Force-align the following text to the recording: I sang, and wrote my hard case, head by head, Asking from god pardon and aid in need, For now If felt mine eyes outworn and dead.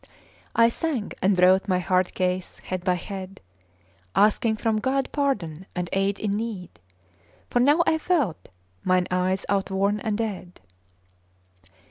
I 0.55 0.69
sang, 0.69 1.11
and 1.21 1.39
wrote 1.39 1.67
my 1.67 1.77
hard 1.77 2.15
case, 2.15 2.57
head 2.57 2.83
by 2.83 2.95
head, 2.95 3.39
Asking 4.15 4.57
from 4.57 4.79
god 4.79 5.09
pardon 5.11 5.67
and 5.75 5.91
aid 5.93 6.17
in 6.19 6.35
need, 6.37 6.79
For 7.51 7.59
now 7.59 7.83
If 7.85 8.01
felt 8.01 8.49
mine 8.83 9.05
eyes 9.11 9.45
outworn 9.47 9.99
and 9.99 10.17
dead. 10.17 10.59